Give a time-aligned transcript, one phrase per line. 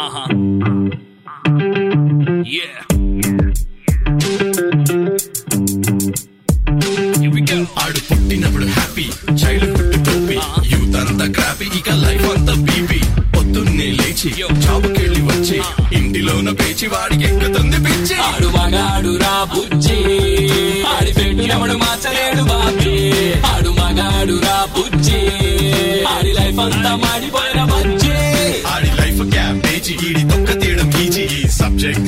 [0.00, 0.28] Uh huh.
[2.46, 2.89] Yeah.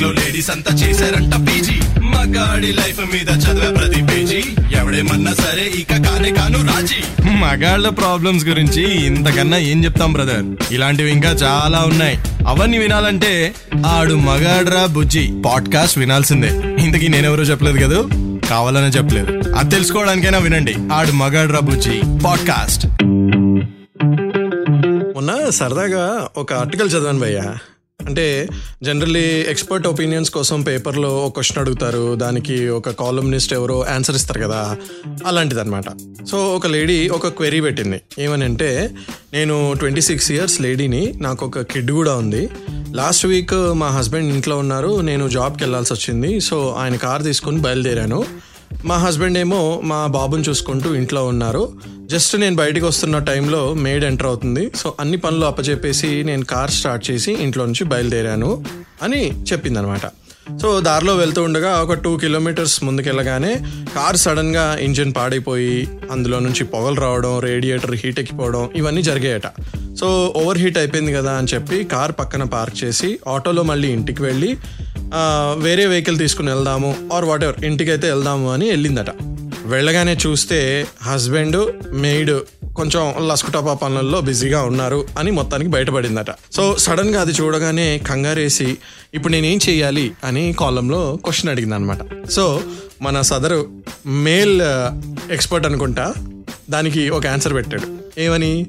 [0.03, 2.01] లో ladies అంతా చేశారంట పీజీ.
[2.01, 4.45] మగాడి లైఫ్ మీద చదివే ప్రతి పేజీ.
[4.81, 7.31] ఎవడేమన్నా సరే ఇక కానే కాను రాజీ.
[7.31, 12.19] మగాళ్ళ ప్రాబ్లమ్స్ గురించి ఇంతకన్నా ఏం చెప్తాం బ్రదర్ ఇలాంటివి ఇంకా చాలా ఉన్నాయి.
[12.47, 13.55] అవన్నీ వినాలంటే
[13.87, 15.43] ఆడు మగాడ్రా బుజ్జి.
[15.47, 16.49] పాడ్కాస్ట్ వినాల్సిందే.
[16.85, 18.09] ఇంతకీ నేనెవరో చెప్పలేదు కదా?
[18.51, 19.55] కావాలనే చెప్పలేదు.
[19.55, 20.75] అది తెలుసుకోవడానికైనా వినండి.
[20.93, 22.03] ఆడు మగాడ్రా బుజ్జి.
[22.25, 22.87] పాడ్కాస్ట్
[25.15, 27.43] మొన్న సరదాగా ఒక ఆర్టికల్ చదివాను భయ్య.
[28.07, 28.49] అంటే
[28.83, 32.15] జనరల్లీ ఎక్స్పర్ట్ ఒపీనియన్స్ కోసం పేపర్లో ఒక క్వశ్చన్ అడుగుతారు.
[32.15, 34.77] దానికి ఒక కాలమ్నిస్ట్ ఎవరో ఆన్సర్ ఇస్తారు కదా.
[35.27, 35.85] అలాంటిదన్నమాట.
[36.31, 38.01] సో ఒక లేడీ ఒక క్వెరీ పెట్టింది.
[38.19, 38.91] ఏమని అంటే
[39.33, 42.49] నేను ట్వంటీ సిక్స్ ఇయర్స్ లేడీని నాకు ఒక కిడ్ కూడా ఉంది.
[42.95, 45.01] లాస్ట్ వీక్ మా హస్బెండ్ ఇంట్లో ఉన్నారు.
[45.01, 46.41] నేను జాబ్కి వెళ్ళాల్సి వచ్చింది.
[46.41, 48.25] సో ఆయన కార్ తీసుకొని బయలుదేరాను.
[48.85, 51.73] మా హస్బెండ్ ఏమో మా బాబుని చూసుకుంటూ ఇంట్లో ఉన్నారు.
[52.07, 54.71] జస్ట్ నేను బయటికి వస్తున్న టైంలో మేడ్ ఎంటర్ అవుతుంది.
[54.77, 58.65] సో అన్ని పనులు అప్పచెప్పేసి నేను కార్ స్టార్ట్ చేసి ఇంట్లో నుంచి బయలుదేరాను
[59.03, 60.07] అని చెప్పిందనమాట.
[60.63, 63.59] సో దారిలో వెళ్తూ ఉండగా ఒక టూ కిలోమీటర్స్ ముందుకెళ్ళగానే
[63.97, 69.43] కార్ సడన్గా ఇంజిన్ పాడైపోయి అందులో నుంచి పొగలు రావడం రేడియేటర్ హీట్ ఎక్కిపోవడం ఇవన్నీ జరిగాయట.
[70.01, 74.57] సో ఓవర్ హీట్ అయిపోయింది కదా అని చెప్పి కార్ పక్కన పార్క్ చేసి ఆటోలో మళ్ళీ ఇంటికి వెళ్ళి
[75.59, 79.11] వేరే వెహికల్ తీసుకుని వెళ్దాము ఆర్ వాట్ ఎవర్ ఇంటికైతే వెళ్దాము అని వెళ్ళిందట.
[79.67, 81.59] వెళ్ళగానే చూస్తే హస్బెండ్
[81.93, 82.33] మెయిడ్
[82.77, 86.31] కొంచెం లస్కుటపా పనులలో బిజీగా ఉన్నారు అని మొత్తానికి బయటపడిందట.
[86.53, 88.77] సో సడన్గా అది చూడగానే కంగారేసి
[89.15, 91.99] ఇప్పుడు నేనేం చేయాలి అని కాలంలో క్వశ్చన్ అడిగింది అనమాట
[92.31, 92.61] సో
[93.03, 93.61] మన సదరు
[94.07, 96.15] మేల్ uh, ఎక్స్పర్ట్ అనుకుంటా
[96.71, 97.87] దానికి ఒక ఆన్సర్ పెట్టాడు.
[98.21, 98.67] ఏమని?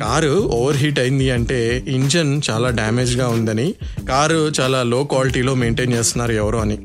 [0.00, 3.74] కారు ఓవర్ హీట్ అయింది అంటే ఇంజన్ చాలా డ్యామేజ్గా ఉందని
[4.08, 6.78] కారు చాలా లో క్వాలిటీలో మెయింటైన్ చేస్తున్నారు ఎవరో అని.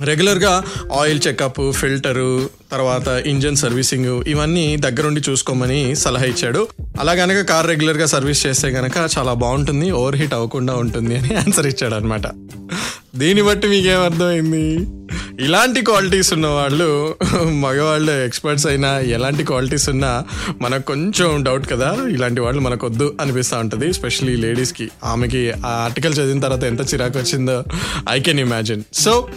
[0.00, 0.62] రెగ్యులర్గా
[1.00, 6.68] ఆయిల్ చెకప్ ఫిల్టరు తర్వాత ఇంజన్ సర్వీసింగ్ ఇవన్నీ దగ్గరుండి చూసుకోమని సలహా ఇచ్చాడు.
[7.00, 11.66] అలా గనక కార్ రెగ్యులర్గా సర్వీస్ చేస్తే కనుక చాలా బాగుంటుంది ఓవర్ హీట్ అవ్వకుండా ఉంటుంది అని ఆన్సర్
[11.66, 12.26] ఇచ్చాడు అనమాట
[13.16, 14.64] దీన్ని బట్టి మీకేమర్థమైంది?
[15.40, 17.16] ఇలాంటి క్వాలిటీస్ ఉన్న వాళ్ళు
[17.50, 20.24] మగవాళ్ళు ఎక్స్పర్ట్స్ అయినా ఎలాంటి క్వాలిటీస్ ఉన్నా
[20.60, 21.96] మనకు కొంచెం డౌట్ కదా.
[22.10, 23.88] ఇలాంటి వాళ్ళు మనకు వద్దు అనిపిస్తూ ఉంటుంది.
[23.88, 27.64] ఎస్పెషలీ లేడీస్కి ఆమెకి ఆ ఆర్టికల్ చదివిన తర్వాత ఎంత చిరాకు వచ్చిందో
[28.10, 29.28] ఐ కెన్ ఇమాజిన్ సో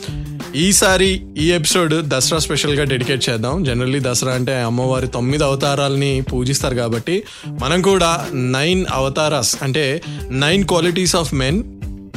[0.55, 3.63] ఈసారి ఈ ఎపిసోడ్ దసరా స్పెషల్గా డెడికేట్ చేద్దాం.
[3.63, 11.15] జనరల్లీ దసరా అంటే అమ్మవారి తొమ్మిది అవతారాలని పూజిస్తారు కాబట్టి మనం కూడా నైన్ అవతారాస్ అంటే nine qualities
[11.15, 11.63] of men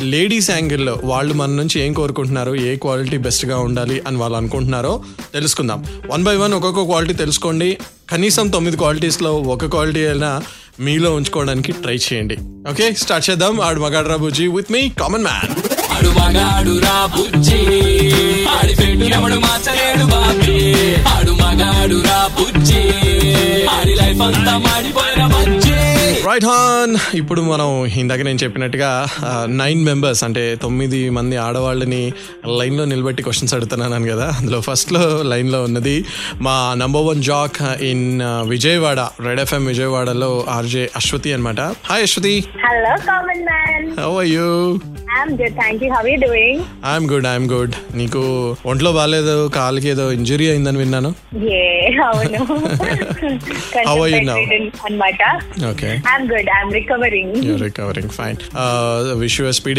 [0.01, 5.03] ladies యాంగిల్లో వాళ్ళు మన నుంచి ఏం కోరుకుంటున్నారు ఏ క్వాలిటీ బెస్ట్గా ఉండాలి అని వాళ్ళు అనుకుంటున్నారో
[5.35, 5.85] తెలుసుకుందాం.
[6.11, 7.79] వన్ బై వన్ ఒక్కొక్క క్వాలిటీ తెలుసుకోండి.
[8.11, 10.43] కనీసం తొమ్మిది క్వాలిటీస్లో ఒక క్వాలిటీ అయినా
[10.81, 12.37] మీలో ఉంచుకోవడానికి ట్రై చేయండి.
[12.71, 13.61] ఓకే స్టార్ట్ చేద్దాం.
[13.61, 15.55] ఆడు మగాడ్రా బుజ్జి విత్ మీ కామన్ మ్యాన్
[15.93, 17.59] ఆడు మగాడు రా బుజ్జి.
[18.47, 18.75] ఆడి
[19.39, 20.75] మార్చలేడు బాబీ.
[21.03, 22.81] ఆడు మగాడు రా బుజ్జి.
[23.67, 25.27] ఆడి లైఫ్ అంతా మాడిపోయిన
[26.35, 29.07] రైట్ హాన్ ఇప్పుడు మనం ఇందాక నేను చెప్పినట్టుగా
[29.45, 32.13] నైన్ మెంబర్స్ అంటే తొమ్మిది మంది ఆడవాళ్ళని
[32.59, 34.35] లైన్లో నిలబెట్టి క్వశ్చన్స్ అడుగుతున్నాను కదా.
[34.39, 36.05] అందులో ఫస్ట్లో లైన్లో ఉన్నది
[36.41, 42.45] మా number one jack in Vijayawada red FM విజయవాడలో ఆర్జే అశ్వతి అనమాట hi Ashwathi.
[44.01, 44.49] How are you?
[46.87, 48.23] I'm good I'm good నీకు
[48.67, 51.15] ఒంట్లో బాగాలేదు కాలుకి ఏదో ఇంజురీ అయిందని విన్నాను.
[52.05, 52.45] అవును.
[54.25, 54.39] Now?
[54.87, 55.23] అన్నమాట.
[55.71, 55.91] Okay
[56.25, 56.47] I'm good.
[56.49, 57.31] I'm recovering.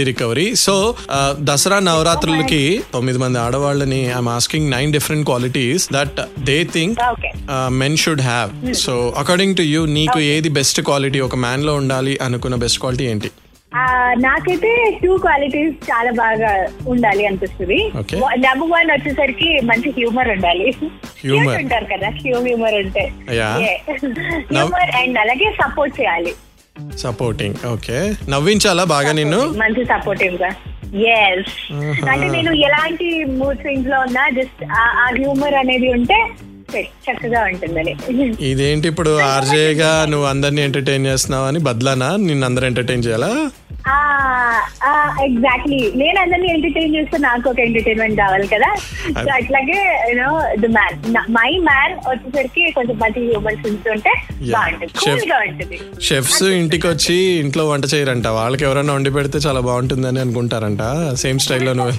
[0.06, 0.96] Recovery so
[1.40, 7.00] Dussehra నవరాత్రులకి తొమ్మిది మంది ఆడవాళ్ళని I'm asking nine different qualities that they think.
[7.70, 12.56] Men should have so according to you నీకు ఏది బెస్ట్ క్వాలిటీ ఒక మ్యాన్లో ఉండాలి అనుకున్న
[12.56, 13.32] బెస్ట్ క్వాలిటీ ఏంటి?
[14.18, 17.92] నాకైతే టూ క్వాలిటీస్ చాలా బాగా ఉండాలి అనిపిస్తుంది.
[18.00, 18.20] Okay.
[18.38, 20.76] నెంబర్ వన్ వచ్చేసరికి మంచి హ్యూమర్ ఉండాలి.
[21.26, 22.10] Cute ఉంటారు కదా?
[22.10, 23.14] హ్యూమర్ ఉంటే.
[24.52, 26.34] హ్యూమర్ అండ్ అలాగే సపోర్ట్ చేయాలి.
[26.98, 29.42] సపోర్టింగ్ ఓకే నవ్వించాలా బాగా నిన్ను?
[29.58, 30.50] మంచి సపోర్టివ్గా.
[31.12, 31.56] ఎస్
[32.10, 34.84] అంటే నేను ఎలాంటి మూడ్ స్వింగ్స్లో ఉన్నా జస్ట్ ఆ
[35.18, 36.20] హ్యూమర్ అనేది ఉంటే
[37.06, 37.94] చక్కగా ఉంటుందని
[38.42, 42.16] ఇదేంటి ఇప్పుడు ఆర్జేగా నువ్వు అందరిని ఎంటర్టైన్ చేస్తున్నావు అని బదలానా?
[42.18, 43.32] నిన్ను అందరు ఎంటర్టైన్ చేయాలా?
[45.24, 48.76] ఎగ్జాక్ట్లీ నేను అందరినీ ఎంటర్టైన్ చేస్తే నాకు ఒక ఎంటర్టైన్మెంట్ కావాలి కదా?
[49.12, 54.14] సో అట్లాగే you know the man my man వచ్చేసరికి కొంచెం మంచి హ్యూమన్స్ ఉంటుంటే.
[54.52, 55.80] బాగుంటుంది.
[56.02, 58.28] షెఫ్స్ ఇంటికి వచ్చి ఇంట్లో వంట చేయరంట.
[58.28, 61.14] వాళ్ళకి ఎవరైనా వండి పెడితే చాలా బాగుంటుందని అనుకుంటారంట.
[61.16, 61.94] సేమ్ స్టైల్లో నువ్వు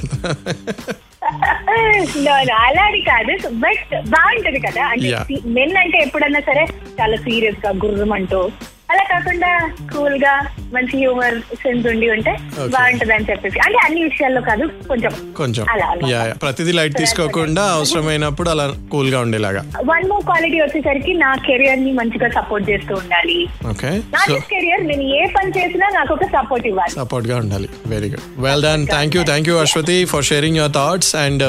[2.16, 3.48] No, no, అలాది కాదు.
[3.48, 4.84] బట్ బాగుంటది కదా?
[4.84, 5.16] అంటే.
[5.46, 6.66] మెన్ అంటే ఎప్పుడన్నా సరే
[7.00, 8.50] చాలా సీరియస్గా గుర్రం అంటూ.
[8.90, 12.32] అలా కాకుండా కూల్గా మంచి హ్యూమర్ సెన్స్ ఉండి ఉంటే.
[12.74, 13.58] బాగుంటది అని చెప్పేసి.
[13.58, 15.64] అంటే అన్ని విషయాల్లో కాదు కొంచెం కొంచెం.
[15.72, 16.08] అలా అలా.
[16.08, 19.62] యా ప్రతిదీ లైట్ తీసుకోకుండా అవసరమైనప్పుడు అలా కూల్గా ఉండేలాగా.
[19.84, 23.38] వన్ మోర్ క్వాలిటీ వచ్చేసరికి నా కెరియర్ని మంచిగా సపోర్ట్ చేస్తూ ఉండాలి.
[23.70, 23.90] ఓకే
[24.26, 26.94] సో కెరియర్ నేను ఏ పని చేసినా నాకు ఒక సపోర్ట్ ఇవ్వాలి.
[26.94, 27.68] సపోర్ట్గా ఉండాలి.
[27.86, 31.44] Very good well done thank you thank you Ashwathi for sharing your thoughts and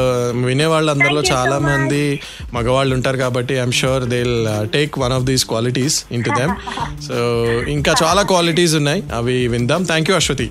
[0.45, 1.69] వినే వాళ్ళందరిలో Thank you so చాలా much.
[1.69, 2.03] మంది
[2.53, 4.19] మగవాళ్ళు ఉంటారు కాబట్టి I'm sure they
[4.73, 6.53] take one of these qualities into them
[7.07, 7.15] so
[7.75, 9.01] ఇంకా చాలా క్వాలిటీస్ ఉన్నాయి.
[9.17, 9.83] అవి విందాం.
[9.83, 10.45] Thank you Ashwathi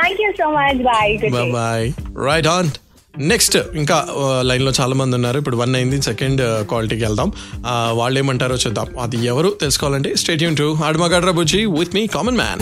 [0.00, 1.92] thank you so much bye bye bye
[2.26, 2.70] right on
[3.18, 4.06] next ఇంకా
[4.40, 5.38] లైన్లో చాలా మంది ఉన్నారు.
[5.38, 6.02] ఇప్పుడు వన్ అయింది.
[6.02, 7.32] సెకండ్ క్వాలిటీకి వెళ్దాం.
[7.66, 8.86] ఆ, వాళ్ళు ఏమంటారో చూద్దాం.
[9.00, 12.60] అది ఎవరు తెలుసుకోవాలంటే స్టేట్యూన్ టు ఆడమగడ్ర బుజ్జి విత్ మీ కామన్ మ్యాన్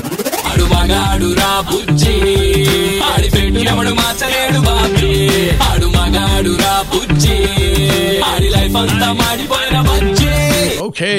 [8.25, 10.24] ఆడి లైఫ్ అంతా మాడిపోయిన బజ్జి.
[10.85, 11.11] ఓకే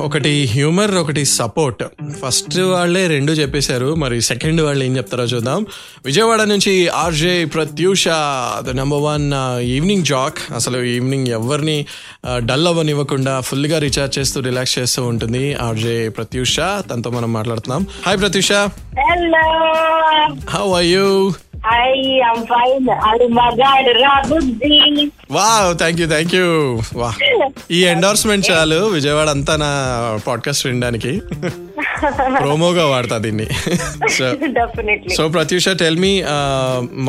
[0.00, 1.82] ఒకటి హ్యూమర్ ఒకటి సపోర్ట్
[2.22, 5.66] ఫస్ట్ వాళ్ళే రెండు చెప్పేశారు మరి సెకండ్ వాళ్ళు ఏం చెప్తారో చూద్దాం.
[6.04, 8.04] విజయవాడ నుంచి RJ Pratyusha
[8.66, 9.26] the number one
[9.60, 11.86] evening jack అసలు ఈవినింగ్ ఎవరిని
[12.36, 16.56] డల్ అవ్వనివ్వకుండా ఫుల్గా రీఛార్జ్ చేస్తూ రిలాక్స్ చేస్తూ ఉంటుంది ఆర్జే ప్రత్యూష.
[16.60, 17.86] తనతో మనం మాట్లాడుతున్నాం.
[18.06, 18.52] Hi Pratyusha.
[20.50, 21.32] How are you
[21.64, 22.86] I am fine.
[23.10, 24.78] అది మగాడు రా బుద్ధి
[25.30, 26.46] వా థ్యాంక్ యూ థ్యాంక్ యూ
[26.94, 27.10] వా
[27.70, 29.70] ఈ ఎండోర్స్మెంట్ చాలు విజయవాడ అంతా నా
[30.26, 31.12] పాడ్కాస్ట్ వినడానికి
[32.42, 33.46] ప్రోమోగా వాడతా దీన్ని.
[35.18, 36.12] సో ప్రత్యూష టెల్ మీ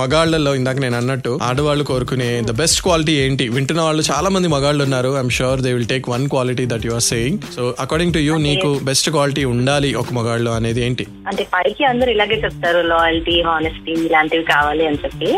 [0.02, 3.48] మగాళ్ళలో ఇందాక నేను అన్నట్టు ఆడవాళ్ళు కోరుకునే ద బెస్ట్ క్వాలిటీ ఏంటి?
[3.56, 5.12] వింటున్న వాళ్ళు చాలా మంది మగాళ్ళు ఉన్నారు.
[5.20, 8.36] I'm sure they will take one quality that you are saying so according to you
[8.48, 11.06] నీకు బెస్ట్ క్వాలిటీ ఉండాలి ఒక మగాళ్ళు అనేది ఏంటి?
[11.32, 15.32] అంటే పైకి అందరూ ఇలాగే చెప్తారు లాయల్టీ హానెస్టీ ఇలాంటివి కావాలి అని చెప్పి.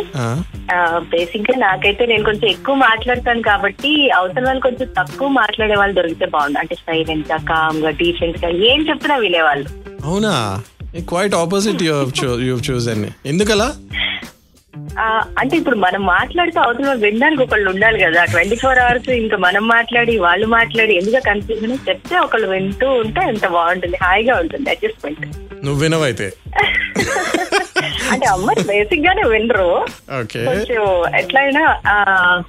[1.13, 6.59] బేసిక్గా నాకైతే నేను కొంచెం ఎక్కువ మాట్లాడతాను కాబట్టి అవతల వాళ్ళు కొంచెం తక్కువ మాట్లాడే వాళ్ళు దొరికితే బాగుండు.
[6.61, 9.69] అంటే సైలెంట్గా కామ్గా డీసెంట్గా ఏం చెప్పినా వినేవాళ్ళు.
[10.05, 10.63] అవునా?
[11.09, 11.95] Quite opposite you
[12.49, 13.69] you choose అని ఎందుకలా?
[15.39, 18.25] అంటే ఇప్పుడు మనం మాట్లాడితే అవతల వినడానికి ఒకళ్ళు ఉండాలి కదా.
[18.25, 23.47] ట్వంటీ ఫోర్ అవర్స్ ఇంకా మనం మాట్లాడి వాళ్ళు మాట్లాడి ఎందుకు కన్ఫ్యూజన్ చెప్తే ఒకళ్ళు వింటూ ఉంటే ఎంత
[23.47, 23.97] బాగుంటుంది.
[24.03, 25.25] హాయిగా ఉంటుంది అడ్జస్ట్మెంట్
[25.65, 26.27] నువ్వు వినవైతే.
[28.11, 29.85] అంటే అమ్మాయి బేసిక్ గానే వినరు.
[30.19, 30.45] ఓకే.
[30.45, 30.83] కొంచెం
[31.15, 31.63] ఎట్లయినా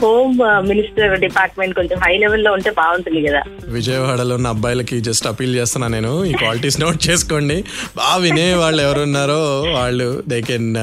[0.02, 0.38] హోమ్
[0.68, 3.42] మినిస్టర్ డిపార్ట్మెంట్ కొంచెం హై లెవెల్లో ఉంటే బాగుంటుంది కదా.
[3.68, 6.24] విజయవాడలో ఉన్న అబ్బాయిలకి జస్ట్ అపీల్ చేస్తున్నా నేను.
[6.24, 7.64] ఈ క్వాలిటీస్ నోట్ చేసుకోండి.
[7.96, 10.22] బాగా వినే వాళ్ళు ఎవరున్నారో వాళ్ళు.
[10.28, 10.76] They can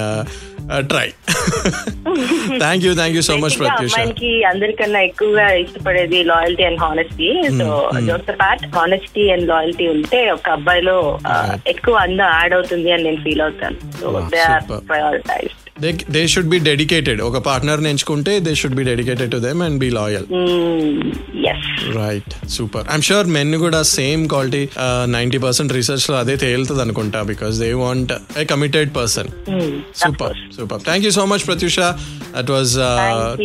[0.88, 1.08] try
[2.60, 7.30] thank you thank you so much Pratyusha అమ్మాయిలకి అందరికన్నా ఎక్కువగా ఇష్టపడేది loyalty and honesty
[7.60, 7.68] so
[8.02, 11.36] jokes part honesty and loyalty ఉంటే ఒక అబ్బాయిలో ఆ,
[11.68, 13.78] ఎక్కువ అందం యాడ్ అవుతుంది అని నేను ఫీల్ అవుతాను.
[14.00, 14.98] So they are super.
[15.84, 19.78] They they should be dedicated ఒక పార్ట్నర్ ఎంచుకుంటే they should be dedicated to them and
[19.80, 20.28] be loyal
[21.98, 24.62] right super I'm sure men కూడా సేమ్ క్వాలిటీ
[25.16, 29.30] నైన్టీ పర్సెంట్ రీసెర్చ్లో అదే తేలుతుంది అనుకుంటా because they want a committed person
[30.04, 31.80] super super thank you so much Pratyusha
[32.38, 32.74] that was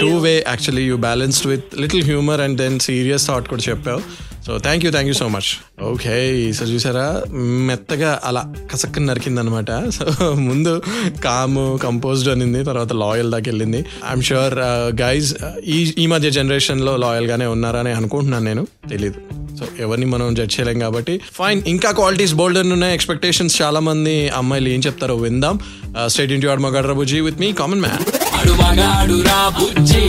[0.00, 4.02] two way actually you balanced with little humour and then serious thought కూడా చెప్పావు
[4.49, 5.49] so thank you thank you so much
[5.83, 7.23] okay so చూసారా?
[7.69, 10.83] మెత్తగా అలా కసక్కని నరికింది అనమాట so ముందు
[11.25, 13.78] కాము composed అనింది తర్వాత లాయల్ దాకా వెళ్ళింది.
[13.78, 14.55] ఐఎమ్ షూర్
[15.02, 18.67] గైజ్ ఈ ఈ మధ్య జనరేషన్లో లాయల్గానే ఉన్నారని అనుకుంటున్నాను నేను.
[18.90, 19.14] తెలీదు.
[19.59, 21.21] సో ఎవరిని మనం జడ్జ్ చేయలేం కాబట్టి.
[21.33, 22.95] ఫైన్ ఇంకా క్వాలిటీస్ బోల్డ్ ఉన్నాయి.
[22.95, 25.61] ఎక్స్పెక్టేషన్స్ చాలా మంది అమ్మాయిలు ఏం చెప్తారో విందాం.
[26.07, 28.05] స్టేట్ ఇంటి ఆడ్ మగాడు బుజ్జి విత్ మీ కామన్ మ్యాన్
[28.38, 30.02] ఆడు మగాడు రా బుజ్జి.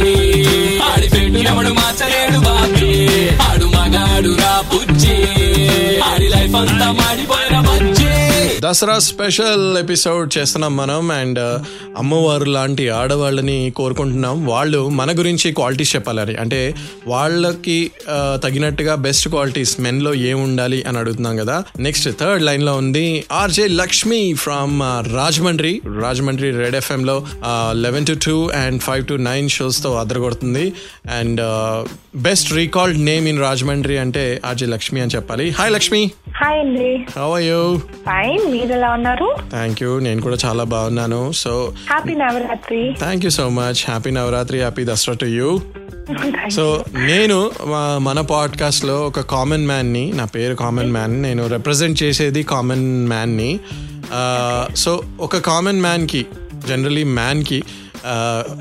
[0.89, 1.07] ఆడి
[1.41, 2.89] ఎవడు మార్చలేడు బాబీ.
[4.19, 5.13] ఆడు రా బుజ్జి.
[6.07, 7.98] ఆడి లైఫ్ అంతా మాడిపోయిన బజ్జి.
[8.59, 11.39] దసరా స్పెషల్ ఎపిసోడ్ చేస్తున్నాం మనం అండ్
[11.97, 14.45] అమ్మవారు లాంటి ఆడవాళ్ళని కోరుకుంటున్నాం.
[14.45, 16.35] వాళ్ళు మన గురించి క్వాలిటీస్ చెప్పాలని.
[16.35, 16.75] అంటే
[17.07, 21.63] వాళ్ళకి ఆ, తగినట్టుగా బెస్ట్ క్వాలిటీస్ మెన్లో ఏం ఉండాలి అని అడుగుతున్నాం కదా.
[21.79, 24.81] నెక్స్ట్ థర్డ్ లైన్లో ఉంది RJ Lakshmi from
[25.15, 25.81] Rajahmundry.
[26.01, 27.25] Rajahmundry red FM లో
[27.71, 30.73] eleven to two and five to nine షోస్తో అదరగొడుతుంది
[31.17, 31.41] and
[32.15, 35.49] best recalled name in Rajahmundry అంటే ఆర్జే లక్ష్మి అని చెప్పాలి.
[35.49, 36.11] హాయ్ లక్ష్మి.
[36.35, 39.27] హాయ్ అండి హౌ ఆర్ యూ ఫైన్ మీరు ఎలా ఉన్నారు?
[39.49, 41.21] థ్యాంక్ యూ నేను కూడా చాలా బాగున్నాను.
[41.43, 41.51] So
[41.89, 45.49] happy Navratri thank you so much happy Navratri happy Dussehra to you
[46.55, 46.63] so
[47.09, 47.37] నేను
[48.05, 53.51] మన పాడ్కాస్ట్లో ఒక కామన్ మ్యాన్ని నా పేరు కామన్ మ్యాన్ నేను రిప్రజెంట్ చేసేది కామన్ మ్యాన్ని.
[54.75, 56.21] సో ఒక కామన్ మ్యాన్కి
[56.67, 57.59] జనరలీ మ్యాన్కి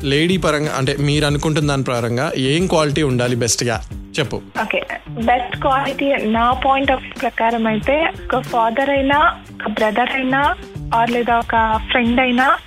[0.03, 3.77] లేడీ పరంగా అంటే మీరు అనుకుంటున్న దాని పరంగా ఏం క్వాలిటీ ఉండాలి బెస్ట్గా
[4.19, 4.37] చెప్పు.
[4.63, 4.81] ఓకే
[5.27, 9.19] బెస్ట్ క్వాలిటీ నా పాయింట్ ఆఫ్ ప్రకారం అయితే ఒక ఫాదర్ అయినా
[9.55, 10.57] ఒక బ్రదర్ అయినా
[10.95, 11.57] ఆర్ లేదా ఒక
[11.91, 12.59] ఫ్రెండ్ అయినా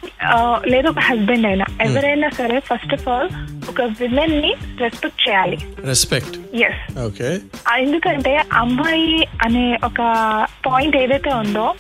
[0.66, 3.30] లేదా ఒక హస్బెండ్ అయినా ఎవరైనా సరే ఫస్ట్ ఆఫ్ ఆల్
[3.70, 5.58] ఒక విమెన్ని రెస్పెక్ట్ చేయాలి.
[5.86, 7.40] రెస్పెక్ట్ ఎస్ ఓకే
[7.80, 10.02] ఎందుకంటే అమ్మాయి అనే ఒక
[10.66, 11.76] పాయింట్ ఏదైతే ఉందో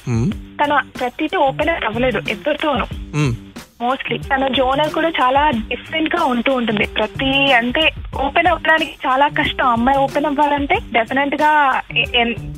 [0.62, 2.86] తను ప్రతిదీ ఓపెన్ అవ్వలేదు ఎవరితోనూ
[3.84, 6.86] మోస్ట్లీ తన జోనర్ కూడా చాలా డిఫరెంట్గా ఉంటూ ఉంటుంది.
[6.98, 7.84] ప్రతి అంటే
[8.26, 9.68] ఓపెన్ అవ్వడానికి చాలా కష్టం.
[9.76, 11.52] అమ్మాయి ఓపెన్ అవ్వాలంటే డెఫినెట్గా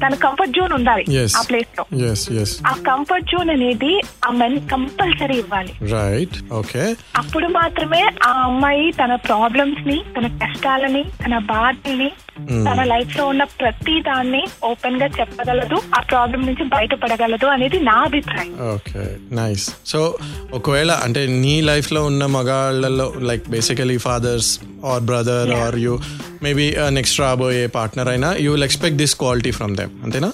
[0.03, 1.03] తన కంఫర్ట్ జోన్ ఉండాలి
[1.39, 1.83] ఆ ప్లేస్లో.
[2.71, 3.93] ఆ కంఫర్ట్ జోన్ అనేది
[4.41, 5.73] మెన్ కంపల్సరీ ఇవ్వాలి.
[5.95, 6.83] రైట్ ఓకే
[7.21, 12.09] అప్పుడు మాత్రమే ఆ అమ్మాయి తన ప్రాబ్లమ్స్ని తన కష్టాలని తన బాధల్ని
[12.67, 18.53] తన లైఫ్లో ఉన్న ప్రతి దాన్ని ఓపెన్గా చెప్పగలదు ఆ ప్రాబ్లం నుంచి బయటపడగలదు అనేది నా అభిప్రాయం.
[18.75, 19.03] ఓకే
[19.39, 19.99] నైస్ సో
[20.59, 24.47] ఒకవేళ అంటే నీ లైఫ్లో ఉన్న మగాళ్ళలో like basically fathers
[24.91, 25.91] or brother or you
[26.43, 26.65] maybe
[26.95, 30.29] next రాబోయే పార్ట్నర్ అయినా you will expect this quality from them అంతేనా?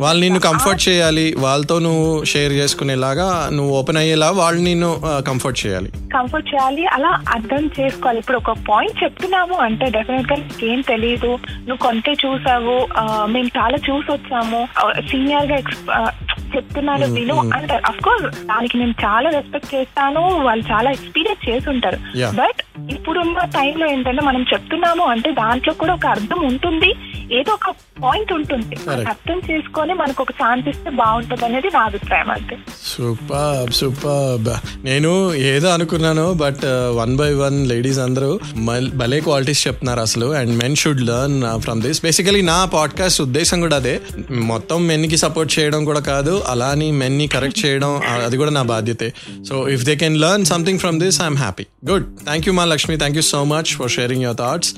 [0.00, 4.90] వాళ్ళు నిన్ను కంఫర్ట్ చేయాలి వాళ్ళతో నువ్వు షేర్ చేసుకునేలాగా నువ్వు ఓపెన్ అయ్యేలా వాళ్ళు నిన్ను
[5.28, 5.88] కంఫర్ట్ చేయాలి.
[6.14, 8.18] కంఫర్ట్ చేయాలి అలా అర్థం చేసుకోవాలి.
[8.18, 11.32] ఇప్పుడు ఒక పాయింట్ చెప్తున్నాము అంటే డెఫినెట్గా ఏం తెలియదు
[11.66, 14.60] నువ్వు కొంటే చూసావు ఆ, మేము చాలా చూసి వచ్చాము
[15.10, 15.58] సీనియర్గా
[16.56, 17.82] చెప్తున్నాను విను అంటారు.
[17.86, 21.98] అఫ్ కోర్స్ దానికి నేను చాలా రెస్పెక్ట్ చేస్తాను వాళ్ళు చాలా ఎక్స్పీరియన్స్ చేసి ఉంటారు.
[22.34, 26.90] బట్ ఇప్పుడున్న టైంలో ఏంటంటే మనం చెప్తున్నాము అంటే దాంట్లో కూడా ఒక అర్థం ఉంటుంది
[27.32, 28.76] ఏదో ఒక పాయింట్ ఉంటుంది.
[28.90, 32.58] అర్థం చేసుకొని మనకు ఒక ఛాన్స్ ఇస్తే బాగుంటుంది అనేది నా అభిప్రాయం అంతే.
[32.84, 36.64] సూపర్ సూపర్ నేను ఏదో అనుకున్నాను but
[36.96, 38.40] one by one ladies అందరూ
[38.94, 40.34] భలే క్వాలిటీస్ చెప్తున్నారు అసలు.
[40.34, 44.00] And men should learn from this basically నా పాడ్కాస్ట్ ఉద్దేశం కూడా అదే.
[44.30, 48.50] మొత్తం men కి సపోర్ట్ చేయడం కూడా కాదు అలా అని men ని కరెక్ట్ చేయడం అది కూడా
[48.50, 49.12] నా బాధ్యతే.
[49.48, 52.96] So if they can learn something from this I'm happy good thank you మా Lakshmi
[52.96, 54.74] thank you so much for sharing your thoughts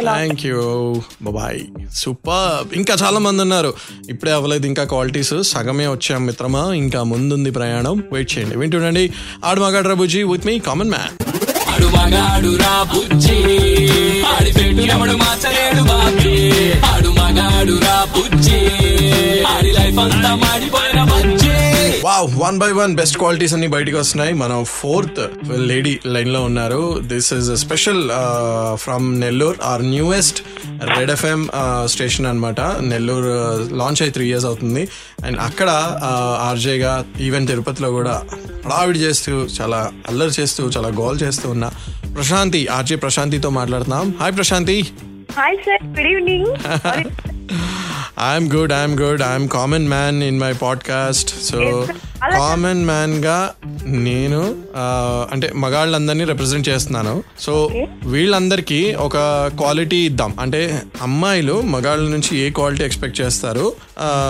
[0.00, 0.60] thank you
[1.22, 1.60] bye
[1.94, 3.74] super ఇంకా చాలా మంది ఉన్నారు.
[4.08, 6.74] ఇప్పుడే అవ్వలేదు ఇంకా క్వాలిటీస్ సగమే వచ్చాం మిత్రమా?
[6.74, 8.04] ఇంకా ముందుంది ప్రయాణం.
[8.12, 8.56] వెయిట్ చేయండి.
[8.58, 9.12] వింటుండండి
[9.44, 11.14] ఆడు మగాడ్రా బుజ్జి విత్ మీ కామన్ మ్యాన్
[11.70, 13.38] ఆడు మగాడు రా బుజ్జి
[15.82, 16.36] బాబీ.
[16.72, 18.60] ఆడు రా బుజ్జి.
[19.54, 21.00] ఆడి లైఫ్ అంతా మాడిపోయిన
[22.06, 24.32] wow one by one best qualities అన్ని బయటకు వస్తున్నాయి.
[24.32, 25.20] మనం ఫోర్త్
[25.70, 27.00] లేడీ లైన్లో ఉన్నారు.
[27.12, 28.02] This is special
[28.74, 30.38] from Nellore our newest
[30.90, 31.48] red FM
[31.84, 33.32] station అనమాట నెల్లూరు
[33.80, 34.88] లాంచ్ అయ్యి త్రీ ఇయర్స్ అవుతుంది.
[35.26, 35.68] అండ్ అక్కడ
[36.10, 38.14] uh, ఆర్జేగా ఈవెన్ తిరుపతిలో కూడా
[38.66, 41.68] హడావిడి చేస్తూ చాలా అల్లరి చేస్తూ చాలా గోల్ చేస్తూ ఉన్న
[42.14, 44.14] ప్రశాంతి ఆర్జే ప్రశాంతితో మాట్లాడుతున్నాం.
[44.20, 44.78] Hi Prashanti.
[45.28, 46.48] Hi sir good evening
[48.30, 51.86] I'm good I'm good I'm common man in my podcast so
[52.32, 54.56] common మ్యాన్గా నేను
[55.32, 57.22] అంటే మగాళ్ళందరినీ రిప్రజెంట్ చేస్తున్నాను.
[57.40, 57.70] సో
[58.04, 59.16] వీళ్ళందరికీ ఒక
[59.56, 60.34] క్వాలిటీ ఇద్దాం.
[60.40, 63.72] అంటే అమ్మాయిలు మగాళ్ళ నుంచి ఏ క్వాలిటీ ఎక్స్పెక్ట్ చేస్తారు?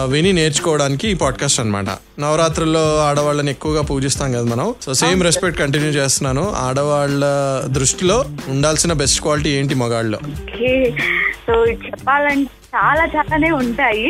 [0.09, 1.87] విని నేర్చుకోవడానికి ఈ పాడ్కాస్ట్ అన్నమాట.
[2.21, 4.75] నవరాత్రుల్లో ఆడవాళ్ళని ఎక్కువగా పూజిస్తాం కదా మనం.
[4.83, 6.53] సో సేమ్ రెస్పెక్ట్ కంటిన్యూ చేస్తున్నాను.
[6.57, 7.25] ఆడవాళ్ళ
[7.73, 9.75] దృష్టిలో ఉండాల్సిన బెస్ట్ క్వాలిటీ ఏంటి
[11.47, 14.09] సో చెప్పాలంటే చాలా చాలానే ఉంటాయి.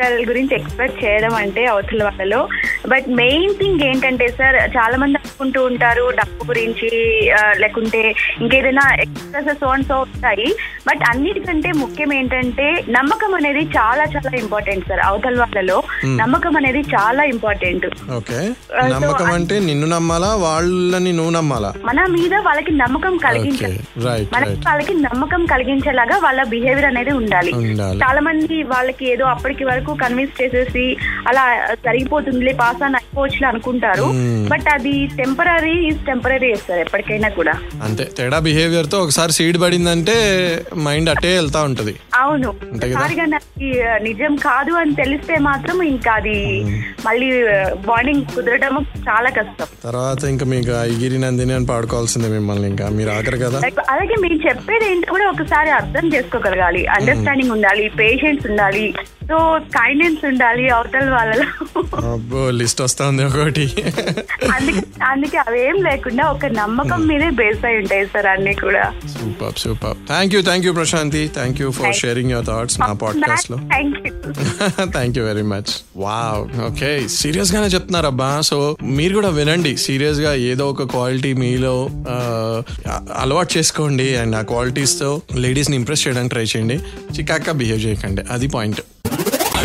[0.00, 2.40] వాళ్ళ గురించి ఎక్స్పెక్ట్ చేయడం అంటే అవతల వాళ్ళలో.
[2.88, 6.88] బట్ మెయిన్ థింగ్ ఏంటంటే సార్ చాలా మంది అనుకుంటూ ఉంటారు డబ్బు గురించి
[7.62, 8.02] లేకుంటే
[8.42, 10.48] ఇంకేదైనా ఎక్స్ప్రెసెస్ సో సో ఉంటాయి.
[10.88, 15.78] బట్ అన్నిటికంటే ముఖ్యం ఏంటంటే నమ్మకం అనేది చాలా చాలా ఇంపార్టెంట్ సార్ అవతల వాళ్ళలో.
[16.22, 17.86] నమ్మకం అనేది చాలా ఇంపార్టెంట్.
[18.18, 18.38] ఓకే.
[18.94, 21.70] నమ్మకం అంటే నిన్ను నమ్మాలా వాళ్ళని నువ్వు నమ్మాలా?
[21.84, 23.80] మన మీద వాళ్ళకి నమ్మకం కలిగించాలి.
[24.34, 27.52] మనకి వాళ్ళకి నమ్మకం కలిగించేలాగా వాళ్ళ బిహేవియర్ అనేది ఉండాలి.
[27.62, 27.98] ఉండాలి.
[28.04, 30.96] చాలా మంది వాళ్ళకి ఏదో అప్పటికి వరకు కన్విన్స్ చేసేసి
[31.28, 34.02] అలా జరిగిపోతుందిలే పాస్ అని అయిపోవచ్చు అనుకుంటారు.
[34.02, 34.48] Hmm.
[34.48, 37.52] బట్ అది టెంపరీ ఈజ్ టెంపరీ సార్ ఎప్పటికైనా కూడా.
[37.82, 40.16] అంతే తేడా బిహేవియర్తో ఒకసారి సీడ్ పడిందంటే
[40.76, 41.96] మైండ్ అట్టే వెళ్తా ఉంటది.
[42.14, 42.54] అవును.
[43.26, 43.48] నాకు
[44.02, 46.64] నిజం కాదు అని తెలిస్తే మాత్రం ఇంకా అది
[47.06, 47.42] మళ్ళీ
[47.86, 49.66] బాండింగ్ కుదరడం చాలా కష్టం.
[49.84, 53.58] తర్వాత ఇంకా మీకు ఐగిరి నందిని అని పాడుకోవాల్సిందే మిమ్మల్ని ఇంకా మీరు ఆఖరు కదా?
[53.90, 56.86] అలాగే మీరు చెప్పేది ఏంటో కూడా ఒకసారి అర్థం చేసుకోగలగాలి.
[56.86, 58.94] అండర్స్టాండింగ్ ఉండాలి పేషెన్స్ ఉండాలి.
[59.30, 59.38] సో
[59.76, 61.48] కైండ్నెస్ ఉండాలి అవతల వాళ్ళలో.
[62.12, 63.66] అబ్బో లిస్ట్ వస్తా ఉంది ఒకటి.
[64.54, 68.84] అందుకే అందుకే అవేం లేకుండా ఒక నమ్మకం మీదే బేస్ అయి ఉంటాయి సార్ అన్ని కూడా.
[69.14, 69.96] Super super.
[70.10, 73.58] Thank you thank you Prashanti thank you for sharing your thoughts నా పాడ్కాస్ట్లో.
[74.96, 75.72] Thank you very much
[76.04, 78.30] wow okay serious గానే చెప్తున్నారబ్బా.
[78.50, 78.58] సో
[78.98, 79.74] మీరు కూడా వినండి.
[79.86, 81.76] సీరియస్గా ఏదో ఒక క్వాలిటీ మీలో
[83.22, 84.08] అలవాటు చేసుకోండి.
[84.22, 85.10] అండ్ ఆ క్వాలిటీస్తో
[85.44, 86.78] లేడీస్ని ఇంప్రెస్ చేయడానికి ట్రై చేయండి.
[87.16, 88.24] చికాక్గా బిహేవ్ చేయకండి.
[88.36, 88.80] అది పాయింట్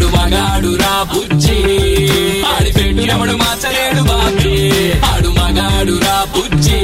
[0.06, 1.56] వాడు మగాడు రా బుజ్జి.
[2.76, 4.92] పెట్టు ఎవడు మార్చలేడు బాబీ.
[5.06, 6.78] ఆడు మగాడు రా బుజ్జి.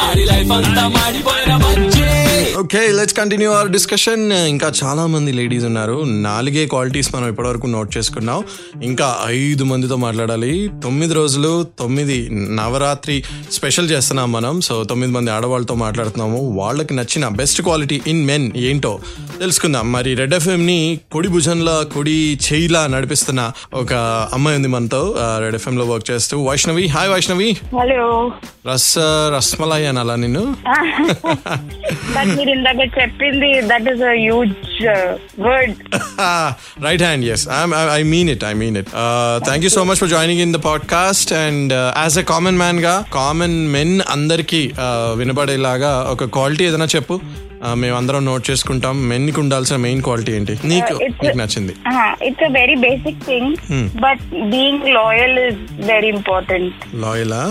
[0.00, 2.15] ఆడి లైఫ్ అంతా మాడిపోయిన bajji.
[2.58, 6.04] Okay let's continue our discussion ఇంకా చాలా మంది లేడీస్ ఉన్నారు.
[6.04, 8.44] నాలుగే క్వాలిటీస్ మనం ఇప్పటివరకు నోట్ చేసుకున్నాం.
[8.82, 10.70] ఇంకా ఐదు మందితో మాట్లాడాలి.
[10.82, 14.60] తొమ్మిది రోజులు తొమ్మిది నవరాత్రి స్పెషల్ చేస్తున్నాం మనం.
[14.60, 16.50] సో తొమ్మిది మంది ఆడవాళ్ళతో మాట్లాడుతున్నాము.
[16.58, 18.98] వాళ్ళకి నచ్చిన బెస్ట్ క్వాలిటీ ఇన్ మెన్ ఏంటో
[19.38, 19.92] తెలుసుకుందాం.
[19.92, 23.92] మరి రెడ్ ఎఫ్ఎం ని కుడి భుజంలా కుడి చేయిలా నడిపిస్తున్న ఒక
[24.32, 25.14] అమ్మాయి ఉంది మనతో.
[25.18, 26.86] రెడ్ ఎఫ్ఎం లో వర్క్ చేస్తూ వైష్ణవి.
[26.86, 27.56] హాయ్ వైష్ణవి.
[27.80, 28.32] హలో
[28.72, 28.98] రస్
[29.36, 30.56] రస్మలాయ్ అనాలా నిన్ను?
[32.46, 34.64] బట్ మీరు ఇందాక చెప్పింది that is a huge
[35.46, 35.76] word
[36.86, 37.40] right hand, yes.
[37.48, 38.42] I'm, I, I mean it.
[38.42, 38.88] I mean it.
[38.94, 41.32] Uh, thank you so much for joining in the podcast.
[41.36, 44.60] And uh, as a common man గా common men అందరికి
[45.20, 47.16] వినపడేలాగా ఒక quality ఏదైనా చెప్పు
[47.58, 51.74] Uh, మేము అందరం note చేసుకుంటాం మెన్కి ఉండాల్సిన మెయిన్ క్వాలిటీ ఏంటి నీకు it's- నీకు నచ్చింది
[52.28, 53.52] it's a very basic thing
[54.04, 55.60] but being loyal is
[55.92, 57.42] very important లాయలా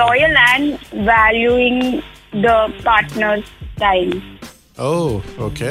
[0.00, 0.68] loyal and
[1.12, 1.86] valuing
[2.44, 2.50] the
[2.88, 4.08] partner's time
[4.80, 4.90] oh
[5.40, 5.70] okay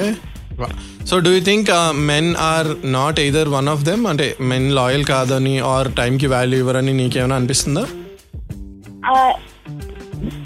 [1.06, 1.70] so do you think
[2.12, 6.94] men are not either one of them అంటే men loyal కాదని or టైంకి value ఇవ్వరని
[6.94, 7.86] నీకేమైనా అనిపిస్తుందా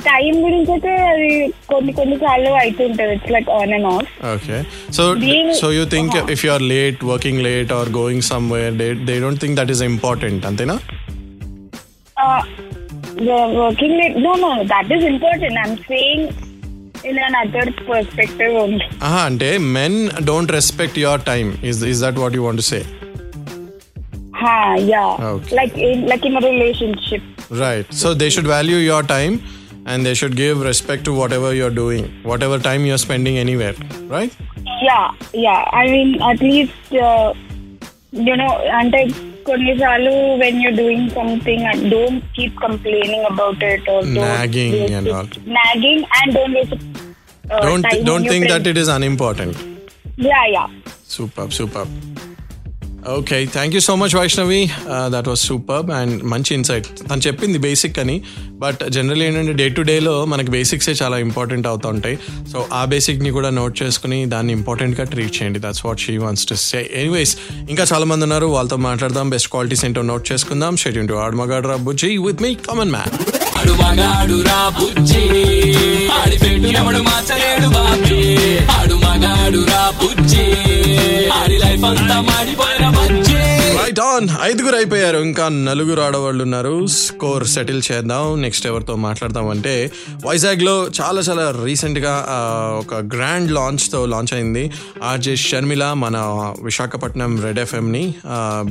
[0.07, 1.29] time గురించి అయితే అది
[1.67, 4.59] కొన్ని కొన్ని సార్లు అవుతుంటది it's like on and off Okay.
[4.89, 8.89] So Being- so you think if you are late, working late or going somewhere, they
[9.09, 10.77] they don't think that is important, antena?
[13.61, 13.95] Working
[14.25, 16.27] no no that is important I'm saying
[17.10, 19.94] in an other perspective ఉంది Aha, ante men
[20.30, 21.48] don't respect your time.
[21.70, 22.82] Is is that what you want to say?
[24.92, 25.02] Yeah
[25.32, 25.50] Okay.
[25.58, 25.74] Like
[26.12, 27.28] like in relationship
[27.64, 27.86] Right.
[28.00, 29.34] So they should value your time
[29.90, 33.76] and they should give respect to whatever you're doing, whatever time you're spending anywhere.
[34.14, 34.32] Right?
[34.88, 35.00] Yeah
[35.46, 36.94] yeah I mean at least
[39.47, 45.07] when you're doing something, and don't keep complaining about it or nagging and.
[45.45, 49.55] Nagging and don't uh, don't think that it is unimportant.
[50.17, 50.67] Yeah, yeah.
[51.03, 51.87] Superb, superb.
[53.15, 54.59] Okay thank you so much Vaishnavi
[55.13, 58.15] that was super and మంచి insight తను చెప్పింది basic అని
[58.63, 62.17] but general ఏంటంటే day to డేలో మనకి బేసిక్సే చాలా important అవుతూ ఉంటాయి
[62.51, 65.59] సో ఆ బేసిక్ని కూడా నోట్ చేసుకుని దాన్ని ఇంపార్టెంట్గా ట్రీట్ చేయండి.
[65.65, 67.33] That's what she wants to say anyways
[67.69, 70.77] ఇంకా చాలా మంది ఉన్నారు వాళ్ళతో మాట్లాడదాం బెస్ట్ క్వాలిటీస్ ఏంటో నోట్ చేసుకుందాం.
[70.83, 73.13] షెడ్యూల్ టు ఆడమగాడు రబ్బుజీ విత్ మీ కామన్ మ్యాన్
[73.59, 75.23] ఆడు మగాడు రా బుజ్జి.
[76.19, 78.19] ఆడి పెట్టు ఎవడు మార్చలేడు బాబీ.
[78.77, 80.45] ఆడు మగాడు రా బుజ్జి.
[83.77, 85.17] రైట్ ఆన్ ఐదుగురు అయిపోయారు.
[85.17, 86.85] ఇంకా నలుగురు ఆడవాళ్ళు ఉన్నారు.
[86.85, 88.41] స్కోర్ సెటిల్ చేద్దాం.
[88.41, 89.91] నెక్స్ట్ ఎవరితో మాట్లాడదాం అంటే
[90.25, 92.25] వైజాగ్లో చాలా చాలా రీసెంట్గా
[92.79, 94.71] ఒక గ్రాండ్ లాంచ్తో లాంచ్ అయింది.
[95.03, 96.17] ఆర్జే షర్మిల మన
[96.63, 98.13] విశాఖపట్నం రెడ్ ఎఫ్ఎం ని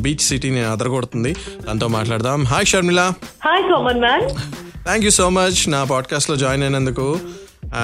[0.01, 1.37] బీచ్ సిటీని అదరగొడుతుంది.
[1.66, 2.45] దాంతో మాట్లాడదాం.
[2.45, 3.12] Hi Sharmila.
[3.45, 3.62] Hi
[3.99, 4.29] man
[4.85, 7.19] thank you so much నా పాడ్కాస్ట్లో జాయిన్ అయినందుకు.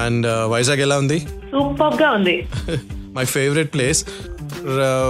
[0.05, 1.19] అండ్ వైజాగ్ ఎలా ఉంది?
[1.19, 2.47] సూపర్గా ఉంది.
[3.15, 4.05] మై ఫేవరెట్ ప్లేస్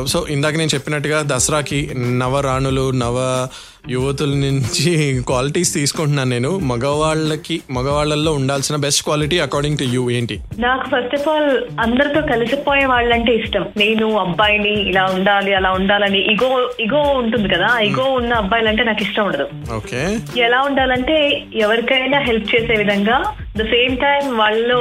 [0.07, 3.47] సో ఇందాక నేను చెప్పినట్టుగా దసరాకి నవరాణులు నవ
[3.89, 6.59] యువతుల నుంచి క్వాలిటీస్ తీసుకుంటున్నాను నేను.
[6.59, 10.35] మగవాళ్ళకి మగవాళ్ళల్లో ఉండాల్సిన best quality according to you ఏంటి?
[10.59, 13.65] నాకు ఫస్ట్ ఆఫ్ ఆల్ అందరితో కలిసిపోయే వాళ్ళంటే ఇష్టం.
[13.77, 16.21] నేను అబ్బాయిని ఇలా ఉండాలి అలా ఉండాలని.
[16.33, 19.47] ఇగో ఇగో ఉంటుంది కదా ఇగో ఉన్న అబ్బాయిలంటే నాకు ఇష్టం ఉండదు.
[19.75, 20.01] ఓకే
[20.41, 23.17] ఎలా ఉండాలంటే ఎవరికైనా హెల్ప్ చేసే విధంగా
[23.59, 24.77] ద సేమ్ టైం వాళ్ళలో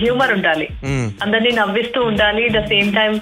[0.00, 0.66] హ్యూమర్ ఉండాలి.
[1.24, 2.44] అందరినీ నవ్విస్తూ ఉండాలి.
[2.56, 3.12] ద సేమ్ టైం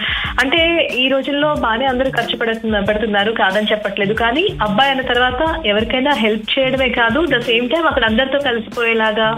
[0.43, 0.59] అంటే
[1.03, 4.15] ఈ రోజుల్లో బాగానే అందరూ ఖర్చు పెడుతున్నారు పెడుతున్నారు కాదని చెప్పట్లేదు.
[4.23, 9.29] కానీ అబ్బాయి అన్న తర్వాత ఎవరికైనా హెల్ప్ చేయడమే కాదు ద సేమ్ టైం అక్కడ అందరితో కలిసిపోయేలాగా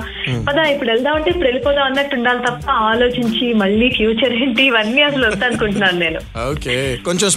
[0.49, 5.25] పదా ఇప్పుడు వెళ్దాం అంటే ఇప్పుడు వెళ్ళిపోదాం అన్నట్టు ఉండాలి తప్ప ఆలోచించి మళ్ళీ ఫ్యూచర్ ఏంటి ఇవన్నీ అసలు
[5.27, 6.21] వద్దు అనుకుంటున్నాను నేను.
[6.51, 6.77] ఓకే.
[7.09, 7.31] కొంచెం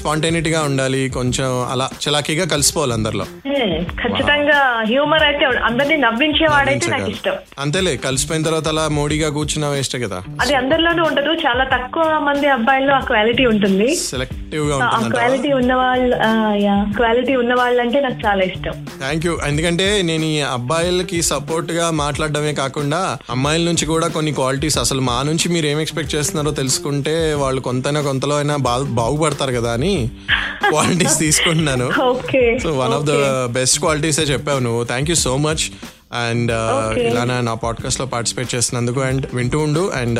[0.00, 1.02] స్పాంటేనిటీగా ఉండాలి.
[1.18, 3.26] కొంచెం అలా చలాకీగా కలిసిపోవాలి అందరిలో.
[3.48, 4.58] Hmm, ఖచ్చితంగా
[4.90, 7.36] హ్యూమర్ అయితే అందరినీ నవ్వించే వాడైతే నాకు ఇష్టం.
[7.66, 10.18] అంతేలే కలిసిపోయిన తర్వాత అలా మోడీగా కూర్చున్నా వేస్టే కదా.
[10.42, 13.88] అది అందరిలోనూ ఉండదు చాలా తక్కువ మంది అబ్బాయిల్లో ఆ క్వాలిటీ ఉంటుంది.
[14.08, 16.16] సెలెక్టివ్గా ఆ ఉంటుందంట క్వాలిటీ ఉన్న వాళ్ళు
[16.98, 18.74] క్వాలిటీ ఉన్న వాళ్ళంటే నాకు చాలా ఇష్టం.
[19.02, 23.00] థ్యాంక్ యూ ఎందుకంటే నేను ఈ అబ్బాయిలకి సపోర్ట్గా మాట్లాడడమే కాకుండా
[23.36, 28.02] అమ్మాయిల నుంచి కూడా కొన్ని క్వాలిటీస్ అసలు మా నుంచి మీరు ఏం ఎక్స్పెక్ట్ చేస్తున్నారో తెలుసుకుంటే వాళ్ళు కొంతైనా
[28.08, 29.94] కొంతలో అయినా బాగు బాగుపడతారు కదా అని
[30.70, 31.86] క్వాలిటీస్ తీసుకుంటున్నాను.
[32.06, 33.14] Okay so one of the
[33.56, 34.82] best క్వాలిటీసే చెప్పావు నువ్వు.
[34.90, 35.64] Thank you so much
[36.12, 36.52] and
[36.90, 37.06] Okay.
[37.06, 40.18] ఇలా నా పాడ్కాస్ట్లో పార్టిసిపేట్ చేసినందుకు అండ్ వింటూ ఉండు and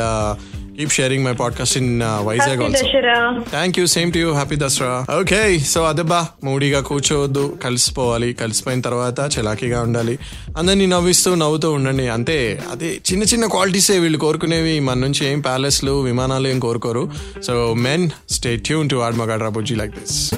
[0.79, 5.83] keep sharing my podcast in Vizag thank you same to you happy Dasara okay so
[5.83, 8.33] అదబ్బా మూడీగా కూర్చోవద్దు కలిసిపోవాలి.
[8.33, 10.19] కలిసిపోయిన తర్వాత చలాకీగా ఉండాలి.
[10.57, 12.07] అందరినీ నవ్విస్తూ నవ్వుతూ ఉండండి.
[12.07, 17.11] అంతే అదే చిన్న చిన్న క్వాలిటీసే వీళ్ళు కోరుకునేవి మన నుంచి ఏం ప్యాలెస్లు విమానాలు ఏం కోరుకోరు.
[17.43, 20.33] So men stay tune to add మగాడ్ రాబుజీ లైక్ దిస్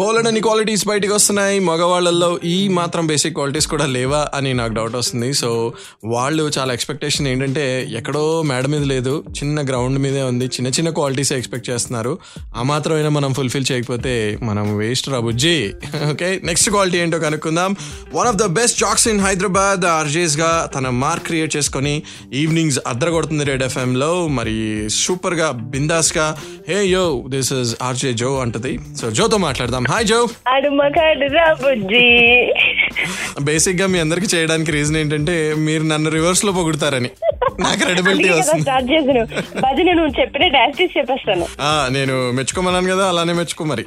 [0.00, 1.56] బోలెడని క్వాలిటీస్ బయటకు వస్తున్నాయి.
[1.68, 5.28] మగవాళ్ళల్లో ఈ మాత్రం బేసిక్ క్వాలిటీస్ కూడా లేవా అని నాకు డౌట్ వస్తుంది.
[5.40, 5.48] సో
[6.12, 7.64] వాళ్ళు చాలా ఎక్స్పెక్టేషన్ ఏంటంటే
[7.98, 12.12] ఎక్కడో మేడ మీద లేదు చిన్న గ్రౌండ్ మీదే ఉంది చిన్న చిన్న క్వాలిటీసే ఎక్స్పెక్ట్ చేస్తున్నారు.
[12.58, 14.14] ఆ మాత్రమైనా మనం ఫుల్ఫిల్ చేయకపోతే
[14.50, 15.56] మనం వేస్ట్ రా బుజ్జి.
[16.12, 17.74] ఓకే నెక్స్ట్ క్వాలిటీ ఏంటో కనుక్కుందాం.
[18.18, 21.94] One of the best jocks in Hyderabad ఆర్జేస్గా తన మార్క్ క్రియేట్ చేసుకొని
[22.42, 24.12] ఈవినింగ్స్ అద్దర కొడుతుంది రెడ్ ఎఫ్ఎం లో.
[24.38, 24.56] మరి
[25.02, 26.28] సూపర్గా బిందాస్గా
[26.72, 27.04] హే యో
[27.36, 28.74] దిస్ ఇస్ ఆర్జే జో అంటది.
[29.02, 29.86] సో జోతో మాట్లాడదాం.
[29.90, 32.04] హాయ్ జో ఆడు మగాడు రా బుజ్జి
[33.42, 37.10] బేసిక్గా మీ అందరికి చేయడానికి రీజన్ ఏంటంటే మీరు నన్ను రివర్స్లో పొగుడతారని.
[37.60, 38.62] నాకు క్రెడిబిలిటీ వస్తుంది.
[38.62, 39.24] స్టార్ట్ చేసాను
[39.60, 41.46] భజన నువ్వు చెప్పిన డాస్టీస్ చెప్పేస్తాను.
[41.60, 43.84] ఆ, నేను మెచ్చుకోమన్నాను కదా అలానే మెచ్చుకో మరి?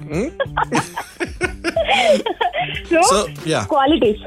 [2.89, 4.24] So so ya qualities.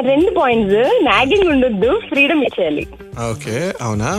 [0.00, 2.86] రెండు పాయింట్స్ నాగింగ్ ఉండొద్దు ఫ్రీడమ్ ఇచ్చేయాలి.
[3.30, 4.10] ఓకే అవునా.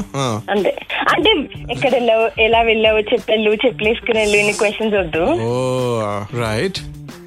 [0.49, 0.71] అంతే
[1.13, 1.31] అంటే
[1.71, 5.23] ఎక్కడ వెళ్ళావు ఎలా వెళ్ళావు చెప్పెళ్ళు చెప్పలేసుకుని వెళ్ళు ఇన్ని క్వశ్చన్స్ వద్దు.
[5.45, 5.51] ఓ
[6.39, 6.79] రైట్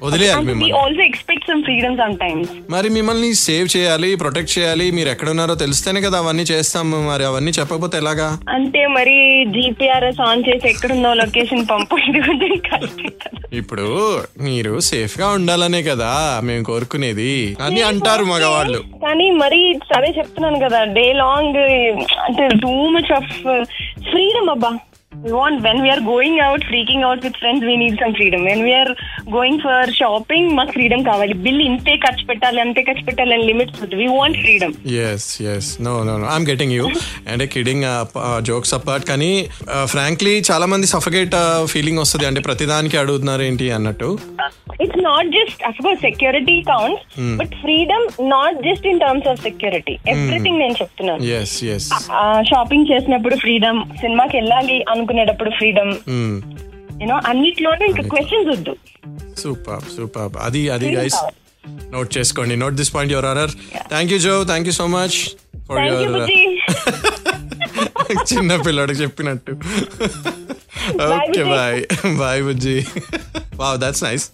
[0.03, 5.29] వదిలేయాలి also expect some freedom some times మరి మిమ్మల్ని సేవ్ చేయాలి ప్రొటెక్ట్ చేయాలి మీరు ఎక్కడ
[5.29, 8.27] ఉన్నారో తెలిస్తేనే కదా అవన్నీ చేస్తాము మరి అవన్నీ చెప్పకపోతే ఎలాగా?
[8.49, 9.15] అంటే మరి
[9.49, 12.21] జీపీఆర్ఎస్ ఆన్ చేసి ఎక్కడున్నావు లొకేషన్ పంపండి.
[13.57, 13.87] ఇప్పుడు
[14.41, 16.11] మీరు సేఫ్గా ఉండాలనే కదా
[16.43, 17.57] మేము కోరుకునేది.
[17.61, 18.79] అని అంటారు మగవాళ్ళు.
[19.03, 19.61] కానీ మరి
[19.97, 21.57] అదే చెప్తున్నాను కదా డే లాంగ్
[22.21, 23.31] అంటే టూ మచ్ ఆఫ్
[24.09, 24.71] ఫ్రీడమ్ అబ్బా.
[25.23, 28.41] We want when we are going out freaking out with friends we need some freedom.
[28.49, 28.91] When we are
[29.35, 33.77] going for shopping మాకు ఫ్రీడమ్ కావాలి బిల్ ఇంతే ఖర్చు పెట్టాలి అంతే ఖర్చు పెట్టాలి అని లిమిట్స్
[33.83, 36.85] వద్దు we want freedom yes yes no no no I'm getting you
[37.33, 37.85] అంటే కిడింగ్
[38.49, 39.31] జోక్స్ అపార్ట్ కానీ
[39.93, 41.35] ఫ్రాంక్లీ చాలా మంది సఫకేట్
[41.73, 42.27] ఫీలింగ్ వస్తుంది.
[42.29, 44.09] అంటే ప్రతిదానికి అడుగుతున్నారు ఏంటి అన్నట్టు?
[44.83, 47.03] It's not just of course security counts
[47.41, 48.05] but freedom
[48.35, 51.23] not just in terms of security everything నేను చెప్తున్నాను.
[51.39, 51.89] ఎస్ ఎస్
[52.51, 54.77] షాపింగ్ చేసినప్పుడు ఫ్రీడమ్ సినిమాకి వెళ్ళాలి
[55.13, 55.91] అనుకునేటప్పుడు ఫ్రీడమ్
[57.01, 58.73] యూనో అన్నిట్లోనే ఇంకా క్వశ్చన్స్ వద్దు.
[59.41, 61.19] సూపర్ సూపర్ అది అది గైస్
[61.95, 62.53] నోట్ చేసుకోండి.
[62.63, 63.51] Note this point your honour
[63.93, 65.17] thank you Joe thank you so much
[65.67, 66.29] for your
[68.31, 69.53] చిన్న పిల్లడికి చెప్పినట్టు.
[71.17, 71.79] Okay bye
[72.21, 72.77] bye Bujji
[73.61, 74.25] wow that's nice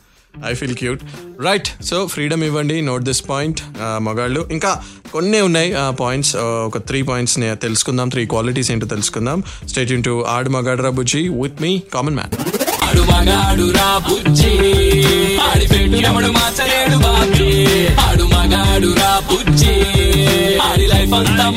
[0.49, 1.01] I feel cute
[1.47, 3.61] right so freedom ఇవ్వండి note this point
[4.07, 4.41] మగాళ్ళు.
[4.55, 4.71] ఇంకా
[5.13, 5.69] కొన్ని ఉన్నాయి
[6.01, 6.33] points
[6.69, 9.39] ఒక three points తెలుసుకుందాం త్రీ క్వాలిటీస్ ఏంటో తెలుసుకుందాం.
[9.71, 12.35] స్టేట్ ఇన్ టు ఆడు మగాడ్రా బుజ్జి విత్ మీ కామన్ మ్యాన్
[12.87, 14.53] ఆడు మగాడు రా బుజ్జి.
[15.47, 17.49] ఆడి పెట్టినప్పుడు మార్చలేడు బాబీ.
[18.05, 19.75] ఆడు మగాడు రా బుజ్జి.
[20.67, 21.47] ఆడి లైఫ్ అంతా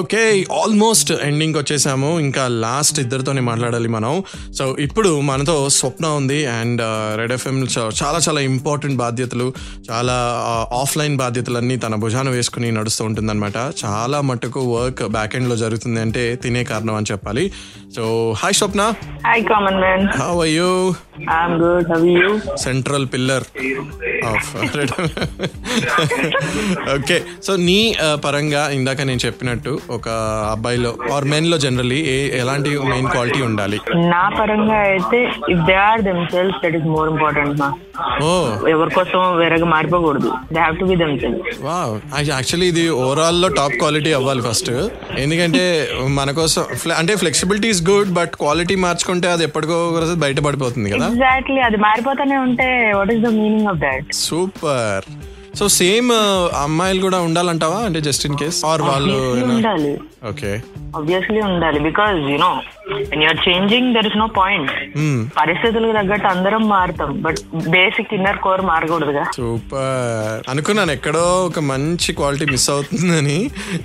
[0.00, 0.22] ఓకే
[0.62, 2.10] ఆల్మోస్ట్ ఎండింగ్ వచ్చేసాము.
[2.20, 4.12] ఇంకా లాస్ట్ ఇద్దరితోనే మాట్లాడాలి మనం.
[4.58, 6.82] సో ఇప్పుడు మనతో స్వప్న ఉంది అండ్
[7.16, 7.56] రెడ్ ఎఫ్ఎం
[8.00, 9.46] చాలా చాలా ఇంపార్టెంట్ బాధ్యతలు
[9.90, 10.16] చాలా
[10.50, 13.58] uh, ఆఫ్లైన్ బాధ్యతలన్నీ తన భుజాన వేసుకుని నడుస్తూ ఉంటుందన్నమాట.
[13.84, 17.44] చాలా మటుకు వర్క్ బ్యాక్ ఎండ్లో జరుగుతుంది అంటే తినే కారణం అని చెప్పాలి.
[17.90, 18.04] So
[18.42, 18.82] hi Swapna
[19.24, 20.02] Hi, Common Man.
[20.20, 20.68] How are you
[21.32, 21.82] I'm good.
[21.88, 22.28] How are you?
[22.62, 23.44] Central pillar
[24.28, 24.46] of
[26.94, 30.06] okay so నీ uh, పరంగా ఇందాక నేను చెప్పినట్టు ఒక
[30.52, 33.78] అబ్బాయిలో ఆర్ మెన్లో జనరల్లీ ఏ ఎలాంటి మెయిన్ క్వాలిటీ ఉండాలి?
[34.12, 35.20] నా పరంగా అయితే
[35.54, 36.02] if they are
[36.34, 37.68] themselves that is more important మా
[38.22, 38.32] ఓ.
[38.72, 40.30] ఎవరి కోసం వేరేగా మారిపోకూడదు.
[40.54, 41.78] They have to be themselves వా
[42.30, 44.72] యాక్చువల్లీ ఇది ఓవరాల్లో టాప్ క్వాలిటీ అవ్వాలి ఫస్ట్
[45.24, 45.64] ఎందుకంటే
[46.18, 46.64] మన కోసం
[47.00, 49.76] అంటే flexibility is good but quality మార్చుకుంటే అది ఎప్పటికో
[50.22, 51.06] బయట పడిపోతుంది కదా?
[51.08, 52.66] ఎగ్జాక్ట్లీ అది మారిపోతానే ఉంటే
[52.96, 55.06] what is the meaning of that super
[55.60, 56.10] so same
[56.58, 57.78] అమ్మాయిలు కూడా ఉండాలంటావా?
[57.86, 59.16] అంటే జస్ట్ ఇన్ కేస్ ఆర్ వాళ్ళు
[59.54, 59.90] ఉండాలి.
[60.28, 60.52] ఓకే
[60.96, 61.80] ఆబ్వియస్లీ ఉండాలి.
[61.80, 62.50] Because you know
[63.22, 64.72] you're changing there is no point
[65.38, 67.22] పరిస్థితులకు తగ్గట్టు అందరం మారుతాం.
[67.22, 69.24] బట్ బేసిక్ ఇన్నర్ కోర్ మారకూడదుగా.
[69.36, 70.92] సూపర్ అనుకున్నాను.
[70.92, 73.38] ఎక్కడో ఒక మంచి క్వాలిటీ మిస్ అవుతుందని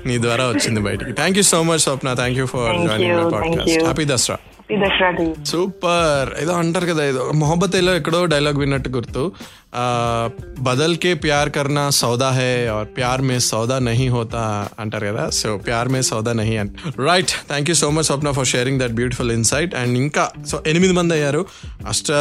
[0.06, 1.12] నీ ద్వారా వచ్చింది బయటికి.
[1.12, 2.14] Thank you so much Swapna.
[2.14, 3.80] Thank you for joining my podcast.
[3.84, 4.38] Happy Dussehra
[5.45, 9.32] super ఏదో అంటారు కదా ఏదో మొహబ్బత్ ఏలో ఎక్కడో డైలాగ్ విన్నట్టు గుర్తు.
[10.60, 15.58] బదల్ కే ప్యార్ కర్నా సౌదా హే ఆర్ ప్యార్ మే సౌదా నహీ హోతా అంటారు కదా సో
[15.58, 19.32] ప్యార్ మే సౌదా నహీ అంట right thank you so much Swapna for sharing that beautiful
[19.32, 21.45] insight and ఇంకా సో ఎనిమిది మంది అయ్యారు.
[21.88, 22.12] అష్ట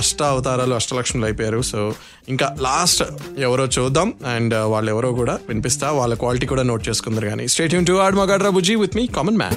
[0.00, 1.62] అష్ట అవతారాలు అష్టలక్ష్ములు అయిపోయారు.
[1.62, 1.94] సో
[2.28, 3.02] ఇంకా లాస్ట్
[3.38, 4.14] ఎవరో చూద్దాం.
[4.34, 5.90] అండ్ uh, వాళ్ళు ఎవరో కూడా వినిపిస్తా.
[5.90, 7.48] వాళ్ళ క్వాలిటీ కూడా నోట్ చేసుకుందరు కానీ.
[7.48, 9.56] స్టేట్ యూన్ టు ఆడ్ మగాడ్రా బుజీ with me common man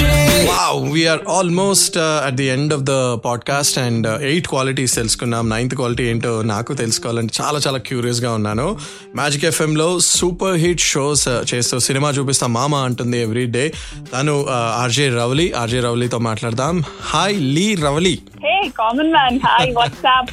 [0.71, 2.93] wow we're almost at the end of the
[3.25, 5.43] podcast and eight qualities తెలుసుకున్నాం.
[5.49, 8.67] నైన్త్ క్వాలిటీ ఏంటో నాకు తెలుసుకోవాలని చాలా చాలా క్యూరియస్గా ఉన్నాను.
[9.15, 13.65] మ్యాజిక్ ఎఫ్ఎం లో సూపర్ హిట్ షోస్ చేస్తూ సినిమా చూపిస్తా మామ అంటుంది ఎవ్రీ డే
[14.13, 14.35] తను
[14.81, 16.77] ఆర్జే రవలి ఆర్జే రవలితో మాట్లాడదాం.
[17.11, 20.31] Hi Lee Ravali hey common man hi what's up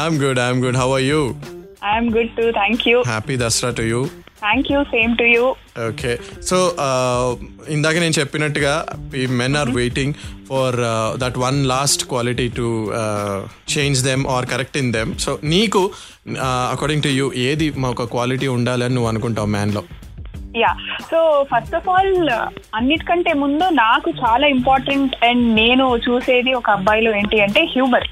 [0.00, 1.22] I'm good I'm good how are you
[1.92, 4.00] I'm good too thank you happy Dussehra to you
[4.40, 5.44] thank you same to you
[5.88, 6.12] okay
[6.48, 6.58] so
[7.68, 8.74] ఇందాక నేను చెప్పినట్టుగా
[9.14, 10.14] ఈ men are waiting
[10.50, 10.76] for
[11.18, 12.68] that one last quality to
[13.74, 15.82] change them or correct in them so నీకు
[16.72, 19.82] according to you ఏది మా ఒక quality ఉండాలని నువ్వు అనుకుంటావు మ్యాన్లో
[20.56, 20.70] yeah
[21.10, 21.18] so
[21.50, 22.14] first of all
[22.74, 28.06] అన్నిటికంటే ముందు నాకు చాలా ఇంపార్టెంట్ అండ్ నేను చూసేది ఒక అబ్బాయిలో ఏంటి అంటే హ్యూమర్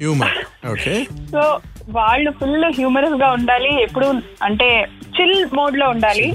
[0.00, 0.36] హ్యూమర్
[0.72, 0.94] ఓకే
[1.32, 1.42] సో
[1.88, 4.06] వాళ్ళు ఫుల్ హ్యూమరస్గా ఉండాలి ఎప్పుడు
[4.42, 6.26] అంటే చిల్ మోడ్లో ఉండాలి.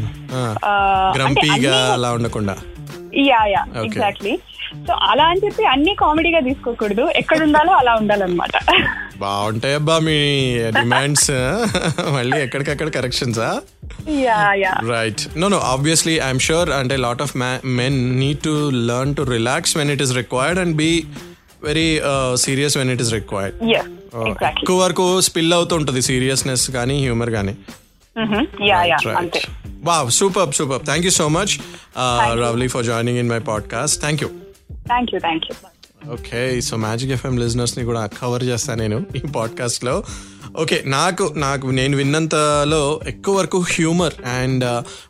[1.15, 2.55] గ్రంపీగా అలా ఉండకుండా.
[3.17, 3.65] Yeah yeah.
[3.83, 4.39] ఎగ్జాక్ట్లీ
[4.87, 7.09] సో అలా అని చెప్పి అన్ని కామెడీగా తీసుకోకూడదు.
[7.15, 8.51] ఎక్కడ ఉండాలో అలా ఉండాలన్నమాట.
[9.17, 10.17] బాగుంటాయి అబ్బా మీ
[10.71, 11.31] డిమాండ్స్.
[12.17, 13.61] మళ్ళీ ఎక్కడికక్కడ కరెక్షన్సా
[14.89, 19.77] right no no obviously I'm sure అంటే lot of men need to learn to relax
[19.77, 21.05] when it is required and be
[21.63, 22.01] very
[22.35, 23.55] serious when it is required
[24.49, 27.53] ఎక్కువ వరకు స్పిల్ అవుతుంటది సీరియస్నెస్ కానీ హ్యూమర్ కానీ
[28.67, 29.41] యా యా అంతే.
[29.83, 31.53] Wow super super thank you so much
[32.41, 34.29] Ravali for joining in my podcast thank you
[34.85, 35.55] thank you thank you
[36.13, 39.95] okay so magic FM లిజనర్స్ని కూడా cover చేస్తాను నేను ఈ పాడ్కాస్ట్లో
[40.55, 44.65] ఓకే నాకు నాకు నేను విన్నంతలో ఎక్కువ వరకు humour and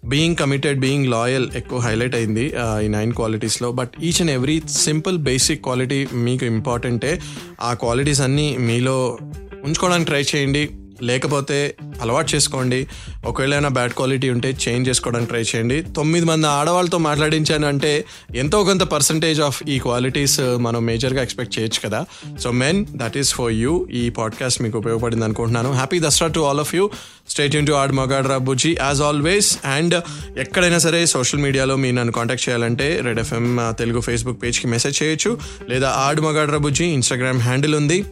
[0.06, 4.62] being committed being loyal ఎక్కువ హైలైట్ అయింది uh, ఈ nine క్వాలిటీస్లో but each and every
[4.78, 7.22] simple basic quality మీకు ఇంపార్టెంటే
[7.62, 9.20] ఆ క్వాలిటీస్ అన్నీ మీలో
[9.66, 10.70] ఉంచుకోవడానికి ట్రై చేయండి.
[11.02, 12.88] లేకపోతే అలవాటు చేసుకోండి.
[13.26, 15.82] ఒకవేళ ఏమైనా బ్యాడ్ క్వాలిటీ ఉంటే చేంజ్ చేసుకోవడానికి ట్రై చేయండి.
[15.82, 18.06] తొమ్మిది మంది ఆడవాళ్ళతో మాట్లాడించాను అంటే
[18.36, 22.06] ఎంతో కొంత పర్సంటేజ్ ఆఫ్ ఈ క్వాలిటీస్ uh, మనం మేజర్గా ఎక్స్పెక్ట్ చేయొచ్చు కదా.
[22.44, 25.72] So men that is for you ఈ పాడ్కాస్ట్ మీకు ఉపయోగపడింది అనుకుంటున్నాను.
[25.72, 26.90] Happy Dasara to all of you
[27.30, 29.96] state in to Aad Magadra Bujji as always and
[30.38, 35.04] ఎక్కడైనా సరే సోషల్ మీడియాలో మీరు నన్ను కాంటాక్ట్ చేయాలంటే red FM uh, Telugu Facebook పేజ్కి మెసేజ్
[35.04, 35.34] చేయొచ్చు.
[35.70, 38.06] లేదా ఆడ్ మగాడ్రా బుజ్జి ఇన్స్టాగ్రామ్ హ్యాండిల్ ఉంది.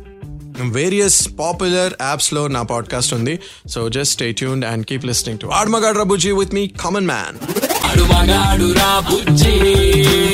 [0.62, 3.40] వేరియస్ పాపులర్ యాప్స్లో నా పాడ్కాస్ట్ ఉంది.
[3.68, 7.38] So just stay tuned and keep listening to Aadmagad Rabujji with me common man
[7.84, 8.04] Aadu
[9.00, 9.52] Bujji.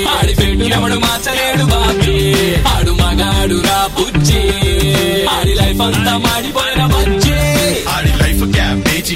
[0.05, 2.55] ఆడి పెట్టు ఎవడు మార్చలేడు బాబీ.
[2.63, 4.39] ఆడు మగాడు రా బుజ్జి.
[5.25, 7.33] ఆడి లైఫ్ అంతా మాడిపోయిన బజ్జి.
[7.89, 9.15] ఆడి లైఫ్ క్యాబేజీ